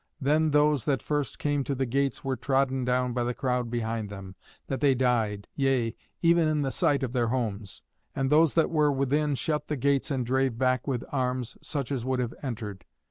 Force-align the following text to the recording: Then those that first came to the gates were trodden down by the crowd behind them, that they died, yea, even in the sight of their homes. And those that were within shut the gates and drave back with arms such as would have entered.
Then 0.19 0.49
those 0.49 0.85
that 0.85 0.99
first 1.03 1.37
came 1.37 1.63
to 1.63 1.75
the 1.75 1.85
gates 1.85 2.23
were 2.23 2.35
trodden 2.35 2.83
down 2.83 3.13
by 3.13 3.23
the 3.23 3.35
crowd 3.35 3.69
behind 3.69 4.09
them, 4.09 4.33
that 4.65 4.79
they 4.79 4.95
died, 4.95 5.47
yea, 5.55 5.93
even 6.23 6.47
in 6.47 6.63
the 6.63 6.71
sight 6.71 7.03
of 7.03 7.13
their 7.13 7.27
homes. 7.27 7.83
And 8.15 8.31
those 8.31 8.55
that 8.55 8.71
were 8.71 8.91
within 8.91 9.35
shut 9.35 9.67
the 9.67 9.77
gates 9.77 10.09
and 10.09 10.25
drave 10.25 10.57
back 10.57 10.87
with 10.87 11.03
arms 11.11 11.55
such 11.61 11.91
as 11.91 12.03
would 12.03 12.17
have 12.19 12.33
entered. 12.41 12.83